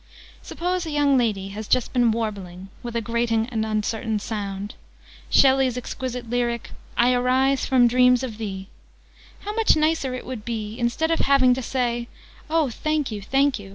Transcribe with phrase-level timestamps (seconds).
[0.41, 4.73] Suppose a young lady has just been warbling ['with a grating and uncertain sound')
[5.29, 8.67] Shelley's exquisite lyric 'I arise from dreams of thee':
[9.41, 12.07] how much nicer it would be, instead of your having to say
[12.49, 13.69] "Oh, thank you, thank you!"